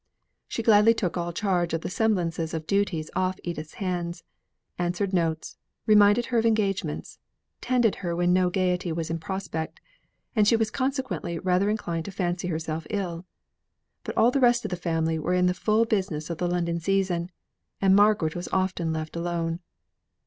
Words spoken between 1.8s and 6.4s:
the semblances of duties off Edith's hands; answered notes, reminded her